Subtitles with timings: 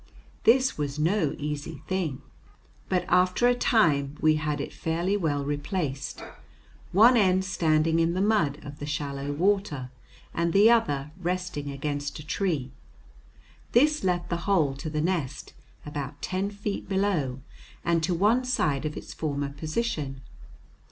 [0.45, 2.23] This was no easy thing.
[2.89, 6.23] But after a time we had it fairly well replaced,
[6.91, 9.91] one end standing in the mud of the shallow water
[10.33, 12.71] and the other resting against a tree.
[13.73, 15.53] This left the hole to the nest
[15.85, 17.41] about ten feet below
[17.85, 20.21] and to one side of its former position.